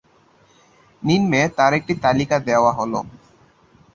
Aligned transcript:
নিম্নে 1.03 1.41
তার 1.57 1.71
একটি 1.73 1.93
তালিকা 2.03 2.37
দেওয়া 2.47 2.71
হলো। 2.73 2.99